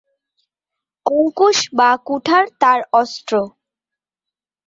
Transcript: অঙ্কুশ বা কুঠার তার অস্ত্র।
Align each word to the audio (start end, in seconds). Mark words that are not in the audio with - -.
অঙ্কুশ 1.05 1.57
বা 1.77 1.89
কুঠার 2.05 2.45
তার 2.61 2.79
অস্ত্র। 2.93 3.33